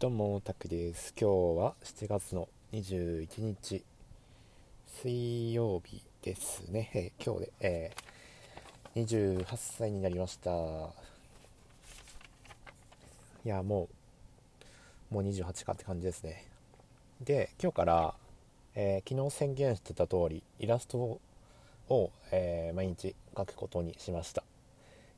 [0.00, 1.14] どうも、たくです。
[1.18, 3.84] 今日は7月の21日、
[5.00, 6.90] 水曜日ですね。
[6.94, 10.50] えー、今日で、えー、28歳になりました。
[10.50, 10.54] い
[13.44, 13.88] や、も
[15.10, 16.44] う、もう28かって感じですね。
[17.20, 18.16] で、今日から、
[18.74, 21.20] えー、昨日宣言してた通り、イラスト
[21.88, 24.42] を、え毎日描くことにしました。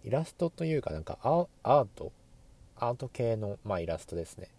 [0.05, 2.13] イラストというか、なんかアート、
[2.79, 4.51] アート系の、まあ、イラストですね。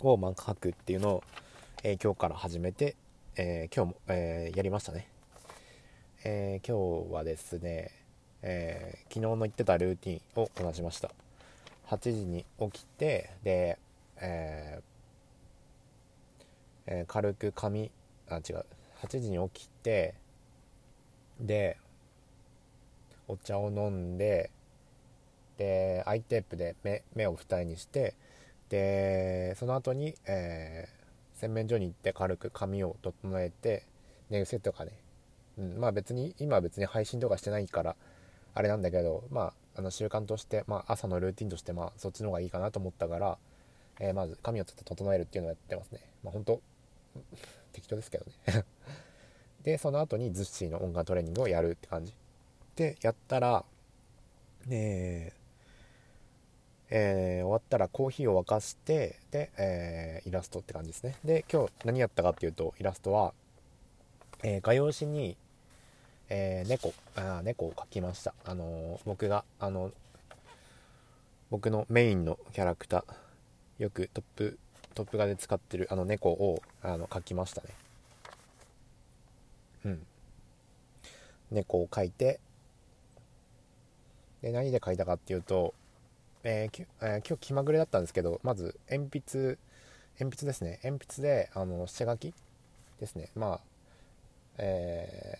[0.00, 1.24] をま書くっていうのを、
[1.82, 2.96] えー、今日から始めて、
[3.36, 5.08] えー、今日も、えー、やりましたね、
[6.24, 6.76] え今
[7.08, 7.90] 日はですね、
[8.42, 11.10] え昨日の言ってたルーティンをこなしました。
[11.88, 13.78] 8時に起きてで、
[14.20, 14.80] え
[16.86, 17.90] え軽く髪
[18.28, 18.64] あ違う。
[19.02, 20.14] 8時に起きて
[21.40, 21.76] で
[23.28, 24.50] お茶を飲んで
[25.56, 28.14] でアイテープで目目を二重にして
[28.68, 33.84] でその後に、えー、洗面所に行って軽く髪を整えて
[34.30, 34.92] 寝癖とかね、
[35.58, 37.96] うん、まあ別に今は別に配信とかしてないから
[38.54, 43.38] あれなんだけどまああの習慣として、まあ、朝のルーティンとしてまあそっちの方がいいかなと思ったから、
[44.00, 46.00] えー、まず髪をちょっと整えるっていうのをやってますね。
[46.24, 46.60] まあ本当
[47.72, 48.64] 適当ですけどね。
[49.62, 52.12] でその後にズッシーの音楽トレーニングをやるって感じ。
[52.74, 53.64] でやったら
[54.66, 55.37] ねえ
[56.90, 61.16] えー、終わったらコーヒーを沸かしてで、えー、イラストって感じですね。
[61.24, 63.32] で今日何やったかっていうとイラストは、
[64.42, 65.36] えー、画用紙に、
[66.30, 68.34] え猫あ猫を描きました。
[68.44, 69.92] あの僕があの
[71.50, 74.58] 僕のメインのキャラクターよくトップ
[74.94, 77.68] トップ画で使ってるあの猫をあの描きましたね。
[79.84, 80.06] うん。
[81.50, 82.40] 猫を描いて
[84.42, 85.74] で何で描いたかっていうと
[86.50, 89.58] えーえー、今日気まぐれだったんですけどまず鉛筆
[90.18, 90.80] 鉛筆ですね。
[90.82, 92.32] 鉛筆であの下書き
[92.98, 93.30] ですね。
[93.36, 93.60] まあ
[94.56, 95.38] え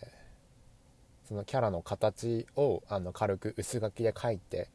[1.24, 4.68] ー、そのキャラの形をあの軽く薄書きで書いて、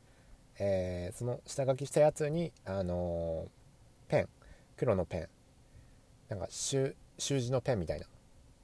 [0.57, 3.47] えー、その下書きしたやつに、あの
[4.07, 4.29] ペン
[4.75, 5.27] 黒のペン
[6.29, 8.07] なんか習字のペンみたいな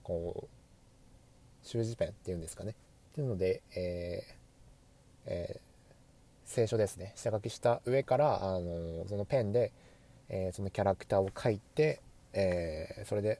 [0.02, 2.72] こう習字ペンっていうんですかね。
[3.12, 4.24] っていうので、え
[5.28, 5.69] えー
[6.50, 7.14] 聖書ですね。
[7.16, 9.72] 下書きした上からあのそのペンで、
[10.30, 12.02] えー、そのキャラクターを描いて、
[12.34, 13.40] えー、それで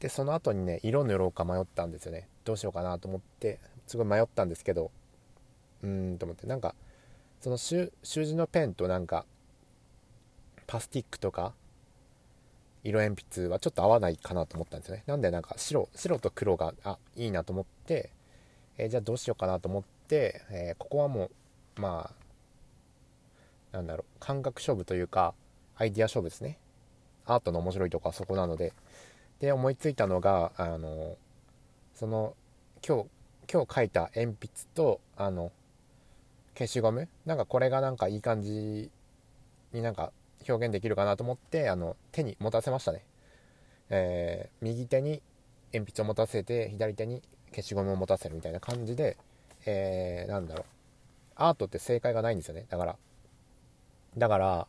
[0.00, 2.26] でその後にね色塗ろうか迷ったんですよね。
[2.46, 4.90] どうしようかなと思ってすごい迷ったんですけど
[5.82, 6.74] うーんと思ってなんか
[7.42, 9.26] その習字のペンとなんか
[10.66, 11.52] パスティックとか
[12.82, 15.04] 色鉛筆はちょっと合わないかなと思ったんですよね。
[15.06, 18.10] なんでなんか白白と黒があいいなと思って、
[18.78, 21.30] えー、じゃあどうしようかなと思って、えー、ここはもう
[21.78, 22.10] ま
[23.72, 25.34] あなんだろう感覚勝負というか
[25.76, 26.58] アイディア勝負ですね。
[27.26, 28.72] アートの面白いとこはそこなので。
[29.40, 31.16] で思いついたのがあの
[31.94, 32.34] その
[32.84, 33.08] 今日
[33.48, 35.52] 今日書いた鉛筆とあの
[36.54, 37.08] 消しゴム？
[37.24, 38.90] なんかこれがなんかいい感じ
[39.72, 40.10] になんか
[40.48, 43.04] 表現できるかなと思ってあの手に持たせましたね、
[43.90, 45.22] えー、右手に
[45.72, 49.16] 鉛筆を持たせて左手に消しゴムを持たせるみたいな感じで、
[49.66, 50.64] えー、なんだろう。
[51.38, 52.66] アートって正解がないんですよね。
[52.68, 52.96] だから。
[54.16, 54.66] だから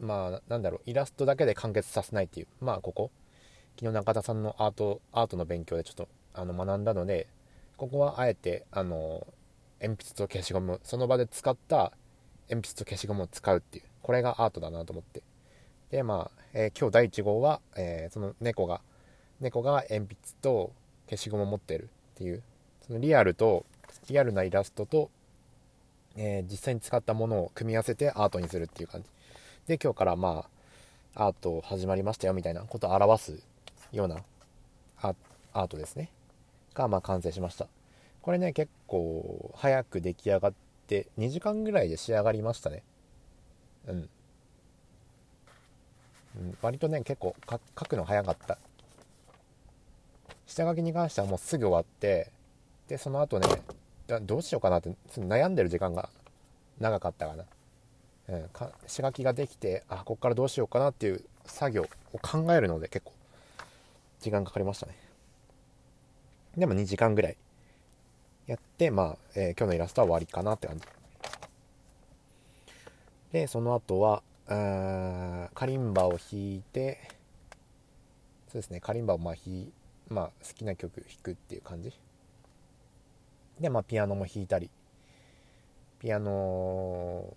[0.00, 0.80] まあなんだろう。
[0.90, 2.48] イラストだけで完結させないっていう。
[2.60, 3.10] まあここ。
[3.78, 7.26] 昨日中田さんのアートアートの勉強でちょっとあの学んだので
[7.76, 9.26] ここはあえてあの
[9.82, 11.92] 鉛筆と消しゴムその場で使った
[12.48, 13.84] 鉛筆と消しゴムを使うっていう。
[14.02, 15.22] これがアートだなと思って。
[15.90, 18.80] でまあ、えー、今日第1号は、えー、その猫が
[19.40, 20.72] 猫が鉛筆と
[21.08, 22.42] 消しゴムを持ってるっていう。
[22.86, 23.66] そのリアルと
[24.08, 25.10] リアルなイラストと、
[26.16, 29.08] えー、実際に使ったものを組み合わせてアートにするっていう感じ。
[29.66, 30.46] で今日からま
[31.14, 33.42] あアート始まりましたよみたいなことを表す
[33.92, 34.16] ような
[35.00, 36.10] アートですね。
[36.74, 37.66] がまあ完成しました。
[38.22, 40.52] これね結構早く出来上がっ
[40.86, 42.82] て2時間ぐらいで仕上がりましたね。
[43.86, 44.08] うん、うん、
[46.60, 48.58] 割とね結構書くの早かった。
[50.46, 52.30] 下書きに関してはもうすぐ終わって
[52.88, 53.48] でその後ね
[54.06, 56.08] どうしようかなって悩んでる時間が
[56.78, 57.44] 長かったかな、
[58.28, 63.12] うん、か仕書きができてあこっからどうしようかなっていう作業を考えるので結構
[64.20, 64.96] 時間かかりましたね。
[66.56, 67.36] でも2時間ぐらい
[68.46, 70.84] やってまあ、えー、今日のイラストは終わりかなって感じ。
[73.32, 77.10] でその後はあカリンバを弾いて
[78.48, 79.72] そうですねカリンバをまあ弾
[80.08, 81.92] まあ好きな曲弾くっていう感じ。
[83.60, 84.70] で、まあ、ピアノも弾いたり、
[85.98, 87.34] ピアノ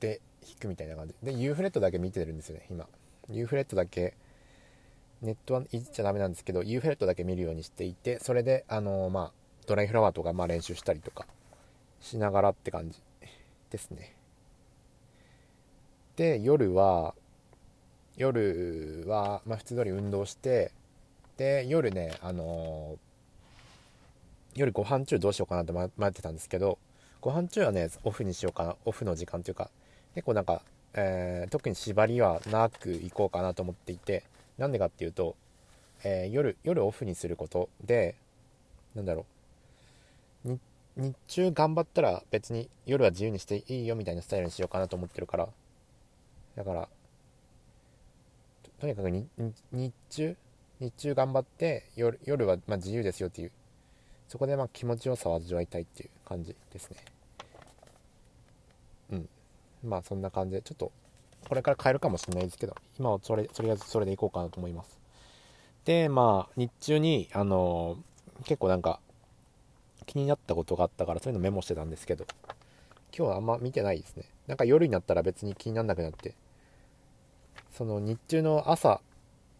[0.00, 1.14] で弾くみたいな感じ。
[1.22, 2.86] で U フレットだけ見てるんですよね今。
[3.30, 4.14] U フレットだけ
[5.20, 9.32] ネットはいじっちゃダメなんですけど U フレットだけ見るようにしていてそれであのまあ
[9.66, 11.26] ドライフラワーとかまあ練習したりとか
[12.00, 13.02] しながらって感じ
[13.70, 14.14] ですね。
[16.16, 17.14] で夜は
[18.16, 20.72] 夜は、まあ、普通通り運動して
[21.36, 22.98] で夜ねあのー、
[24.58, 26.78] 夜ご飯中どうしようかなって迷ってたんですけど
[27.20, 29.70] ご飯中はねオフにしようかなオフの時間というか
[30.14, 30.62] 結構なんか、
[30.94, 34.24] えー、特に縛りはなく行こうかなと思っていて
[34.58, 35.36] なんでかっていうと、
[36.02, 38.16] えー、夜夜オフにすることで
[38.94, 39.26] なんだろ
[40.44, 40.58] う
[40.96, 45.48] 日中頑張ったら別に夜は自由にしていいよみたいなスタイルにしようかなと思ってるから
[46.56, 46.88] だから
[48.80, 50.36] とにかく日中
[50.80, 53.52] 日中頑張って夜夜はま自由ですよっていう
[54.28, 56.96] そこでまあ気持ちよさを味わいたいっていう感じですね。
[59.12, 59.28] うん。
[59.84, 60.92] まあそんな感じでちょっと
[61.48, 64.98] これから変えるかもしれないですけど今はそれとりあえずそれでいこうかなと思います。
[65.84, 69.00] でまあ日中にあのー、結構なんか
[70.04, 72.26] 気になったことがあったからそういうのメモしてたんですけど
[73.16, 74.24] 今日はあんま見てないですね。
[74.46, 76.34] なんか夜になったら別に気にならなくなって
[77.72, 79.00] その日中の朝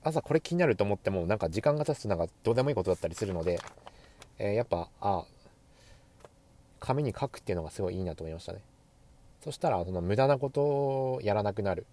[0.03, 3.61] 朝これ気になると思ってもなんか時間が経つとなんかどうでもいいことだったりするので、
[4.38, 5.25] えー、やっぱあ
[6.81, 8.61] 紙に書くっていうのがすごいいいなと思いましたね。
[9.40, 11.87] そしたらその無駄なことをやらなくなる。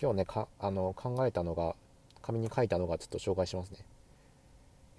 [0.00, 1.76] 今日ねかあの考えたのが
[2.22, 3.78] 紙に書いたのがちょっと紹介しますね。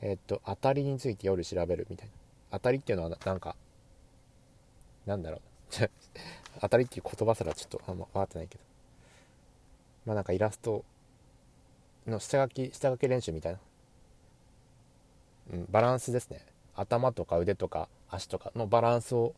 [0.02, 2.14] えー、っと当たりについて夜調べるみたいな。
[2.52, 3.56] 当たりっていうのはなんか
[5.06, 5.42] なんだろう。
[6.62, 8.64] 当たりっていう言葉すらちょっとあんま分かってないけど。
[10.06, 10.86] まあなんかイラスト
[12.06, 13.60] の下書き下書き練習みたいな、
[15.52, 16.46] うん、バランスですね。
[16.76, 19.34] 頭とか腕とか足とかのバランスを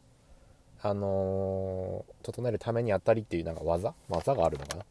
[0.81, 4.85] あのー、整えるために当たりっていうなんか技技があるのかな。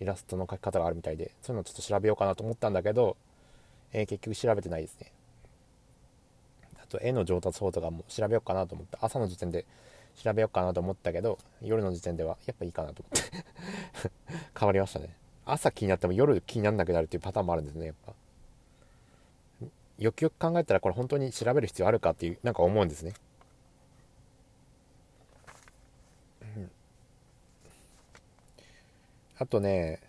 [0.00, 3.16] イラストの描き方があるみたいでそういうのをちょっと調べようかなと思ったんだけど、
[3.92, 5.12] えー、結局調べてないですね。
[6.82, 9.64] あと絵の上達法とかも調べようかなと思った朝の時点で
[10.16, 14.10] 調べようかなと思ったけど夜の時点ではやっぱいいかなと思って。
[14.58, 15.16] 変わりましたね。
[15.44, 18.11] 朝気になっても夜気にならなくなるっていうパターンもあるんですねやっぱ。
[20.02, 23.14] よくよく考えたらこれ本当に調べる必要あるかっていうなんか思うんですね、
[29.38, 30.00] あとね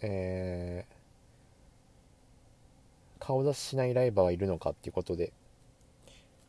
[0.00, 5.32] えー、顔出ししないライバーはいるのかっていうことで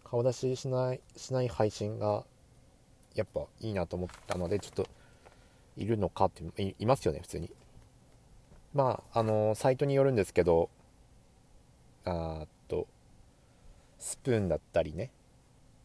[0.03, 2.23] 顔出ししないしない配信が
[3.15, 4.87] やっぱいいなと思ったのでちょっと
[5.75, 6.43] いるのかって
[6.79, 7.51] いますよね普通に。
[8.73, 10.69] まああのサイトによるんですけど
[12.05, 12.87] あと
[13.97, 15.11] スプーンだったりね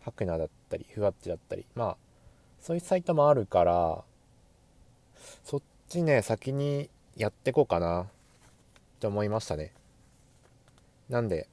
[0.01, 1.97] ハクナだったりふわっちだったりまあ
[2.61, 4.05] そういうサイトもあるから
[5.43, 8.07] そっちね先にやってこうかなっ
[9.01, 9.73] て思いましたね。
[11.09, 11.49] なんで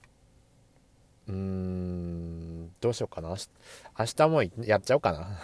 [1.27, 3.29] うーんどうしようかな。
[3.29, 5.39] 明日もやっちゃおうかな。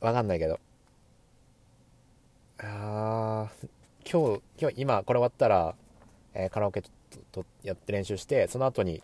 [0.00, 0.58] わかんないけど。
[2.60, 3.48] あ
[4.10, 5.74] 今日今日今これ終わったら、
[6.34, 6.82] えー、カラオケ
[7.44, 9.02] とやって練習してその後に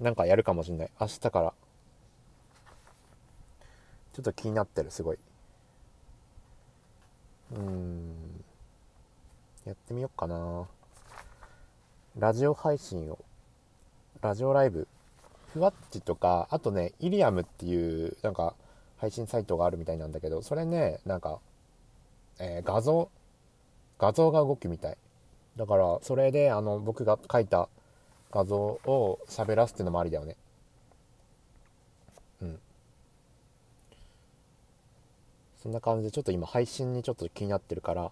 [0.00, 0.90] なんかやるかもしんない。
[1.00, 1.54] 明日から。
[4.12, 5.18] ちょっと気になってるすごい。
[7.54, 8.44] うん。
[9.64, 10.66] やってみようかな。
[12.18, 13.18] ラジオ配信を
[14.20, 14.88] ラジオライブ。
[15.52, 18.54] ふわっちとかあとねイリアムっていうなんか
[18.98, 21.40] 配信サイトがあるみたいなんだけどそれねなんか
[22.38, 23.10] えー、画像
[23.98, 24.96] 画像が動くみたい。
[25.56, 27.68] だからそれであの僕が描いた
[28.30, 30.36] 画像を喋らすっていうのもありだよね。
[32.40, 32.58] うん。
[35.62, 38.10] そんな感じでちょっと今配信にちょっと気になってるから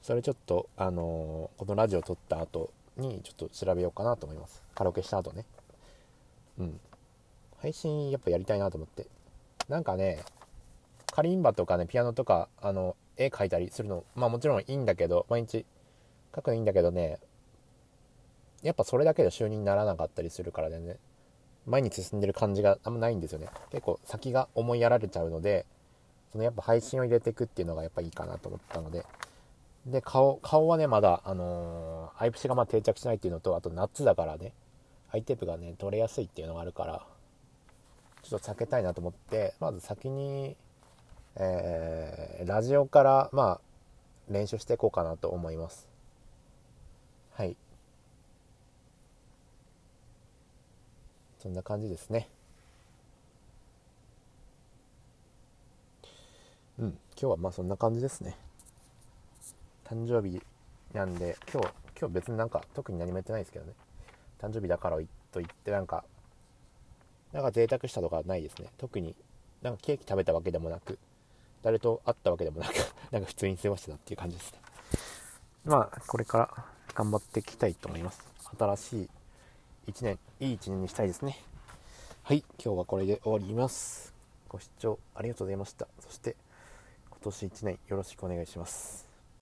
[0.00, 4.62] それちょっとあのー、このラジオ撮った後にちょっと調べようかなと思います。
[4.74, 5.44] カラオケした後ね。
[6.58, 6.80] うん。
[7.60, 9.06] 配信やっぱやりたいなと思って。
[9.68, 10.24] なんかね
[11.12, 15.64] カリンバとかねピアノとかあの絵描いたりするのまあもちろんいいんだけど毎日
[16.32, 17.18] 描くのいいんだけどね。
[18.62, 20.96] やっぱそれだけで収入にならなかったりするからね。
[21.66, 23.48] 前に進んでる感じがあんまないんですよね。
[23.70, 25.66] 結構先が思いやられちゃうので
[26.32, 29.04] そのやっぱ配信を入れていくっていうのがやっぱいいかなと思ったので。
[29.86, 34.52] で顔顔はねまだあのー、アイプシがま定着しないっていうのとあと夏だからね。
[35.12, 37.04] アイテープがね取れやすいっていうのがあるから
[38.22, 40.56] ちょっと避けたいなと思ってまず先に
[41.36, 43.60] えー、ラジオからまあ
[44.28, 45.89] 練習していこうかなと思います。
[47.40, 47.56] はい。
[51.38, 52.28] そんな感じですね。
[56.78, 58.36] うん今日はまあそんな感じですね。
[59.86, 60.42] 誕生日
[60.92, 61.68] なんで今日
[61.98, 63.72] 今日別になんか特に何もやってないですけどね。
[64.38, 64.98] 誕生日だから
[65.32, 66.04] といってなんか
[67.32, 68.68] なんか贅沢したとかないですね。
[68.76, 69.16] 特に
[69.62, 70.98] なんかケーキ食べたわけでもなく
[71.62, 72.74] 誰と会ったわけでもなく
[73.10, 74.58] なんか普通に過ごしてたっていう感じですね。
[75.64, 78.20] まあこれから頑張っていきたいと思います。
[78.58, 81.38] 新しい1年いい1年にしたいですね。
[82.24, 84.12] はい今日はこれで終わります。
[84.50, 85.88] ご視聴ありがとうございました。
[85.98, 86.36] そして
[87.08, 89.09] 今年1年よろしくお願いします。